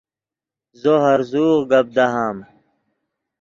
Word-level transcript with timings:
زو 0.81 0.93
ہرزوغ 1.03 1.59
گپ 1.69 1.87
دہام 1.95 2.37